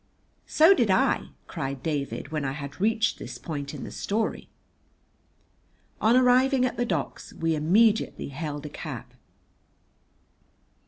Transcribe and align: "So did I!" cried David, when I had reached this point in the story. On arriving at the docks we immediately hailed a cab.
"So 0.47 0.73
did 0.73 0.89
I!" 0.89 1.27
cried 1.45 1.83
David, 1.83 2.31
when 2.31 2.43
I 2.43 2.53
had 2.53 2.81
reached 2.81 3.19
this 3.19 3.37
point 3.37 3.71
in 3.71 3.83
the 3.83 3.91
story. 3.91 4.49
On 6.01 6.17
arriving 6.17 6.65
at 6.65 6.75
the 6.75 6.85
docks 6.87 7.33
we 7.33 7.53
immediately 7.53 8.29
hailed 8.29 8.65
a 8.65 8.69
cab. 8.69 9.05